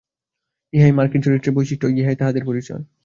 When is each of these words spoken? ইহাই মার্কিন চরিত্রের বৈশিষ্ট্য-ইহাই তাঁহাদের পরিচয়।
ইহাই 0.73 0.91
মার্কিন 0.91 1.21
চরিত্রের 1.21 1.55
বৈশিষ্ট্য-ইহাই 1.55 2.15
তাঁহাদের 2.15 2.43
পরিচয়। 2.45 2.83